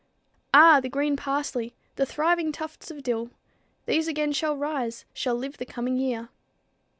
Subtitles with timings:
[0.51, 0.79] "Ah!
[0.79, 3.29] the green parsley, the thriving tufts of dill;
[3.85, 6.29] These again shall rise, shall live the coming year."